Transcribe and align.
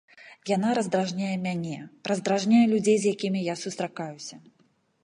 Яна 0.51 0.69
раздражняе 0.77 1.35
мяне, 1.43 1.75
раздражняе 2.13 2.63
людзей, 2.73 2.97
з 3.05 3.17
якімі 3.17 3.39
я 3.53 3.59
сустракаюся. 3.67 4.35